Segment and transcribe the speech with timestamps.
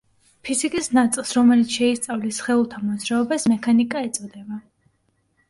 [0.47, 4.61] ფიზიკის ნაწილს, რომელიც შეისწავლის სხეულთა მოძრაობას, მექანიკა ეწოდება.